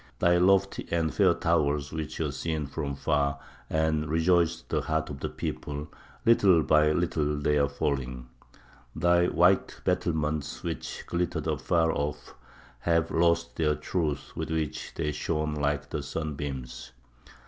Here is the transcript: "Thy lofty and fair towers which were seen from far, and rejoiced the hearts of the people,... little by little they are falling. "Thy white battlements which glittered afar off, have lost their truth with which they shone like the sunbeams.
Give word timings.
"Thy 0.17 0.39
lofty 0.39 0.87
and 0.89 1.13
fair 1.13 1.35
towers 1.35 1.91
which 1.91 2.19
were 2.19 2.31
seen 2.31 2.65
from 2.65 2.95
far, 2.95 3.37
and 3.69 4.07
rejoiced 4.09 4.69
the 4.69 4.81
hearts 4.81 5.11
of 5.11 5.19
the 5.19 5.29
people,... 5.29 5.89
little 6.25 6.63
by 6.63 6.91
little 6.91 7.37
they 7.37 7.59
are 7.59 7.69
falling. 7.69 8.27
"Thy 8.95 9.27
white 9.27 9.79
battlements 9.85 10.63
which 10.63 11.03
glittered 11.05 11.45
afar 11.45 11.91
off, 11.91 12.33
have 12.79 13.11
lost 13.11 13.57
their 13.57 13.75
truth 13.75 14.35
with 14.35 14.49
which 14.49 14.91
they 14.95 15.11
shone 15.11 15.53
like 15.53 15.91
the 15.91 16.01
sunbeams. 16.01 16.93